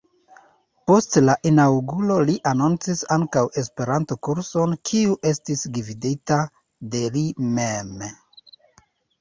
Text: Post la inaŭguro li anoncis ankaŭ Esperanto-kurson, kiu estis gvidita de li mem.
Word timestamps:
Post 0.91 1.17
la 1.25 1.33
inaŭguro 1.49 2.15
li 2.29 2.37
anoncis 2.53 3.03
ankaŭ 3.17 3.43
Esperanto-kurson, 3.63 4.75
kiu 4.93 5.19
estis 5.33 5.63
gvidita 5.77 6.41
de 6.97 7.05
li 7.19 7.25
mem. 7.61 7.97